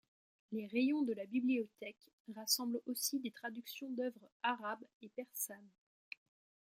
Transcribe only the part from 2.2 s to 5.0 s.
rassemblent aussi des traductions d’œuvres arabes